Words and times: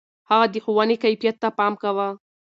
هغه 0.29 0.45
د 0.53 0.55
ښوونې 0.63 0.95
کيفيت 1.03 1.35
ته 1.43 1.49
پام 1.57 1.73
کاوه. 1.81 2.07